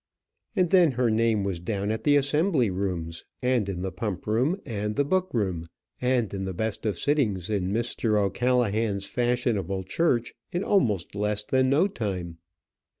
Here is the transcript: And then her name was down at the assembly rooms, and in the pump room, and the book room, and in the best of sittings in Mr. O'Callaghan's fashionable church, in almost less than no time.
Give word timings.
And 0.55 0.71
then 0.71 0.93
her 0.93 1.11
name 1.11 1.43
was 1.43 1.59
down 1.59 1.91
at 1.91 2.05
the 2.05 2.15
assembly 2.15 2.71
rooms, 2.71 3.23
and 3.39 3.69
in 3.69 3.83
the 3.83 3.91
pump 3.91 4.25
room, 4.25 4.59
and 4.65 4.95
the 4.95 5.03
book 5.05 5.31
room, 5.31 5.67
and 6.01 6.33
in 6.33 6.43
the 6.45 6.55
best 6.55 6.87
of 6.87 6.97
sittings 6.97 7.51
in 7.51 7.71
Mr. 7.71 8.17
O'Callaghan's 8.17 9.05
fashionable 9.05 9.83
church, 9.83 10.33
in 10.51 10.63
almost 10.63 11.13
less 11.13 11.45
than 11.45 11.69
no 11.69 11.87
time. 11.87 12.39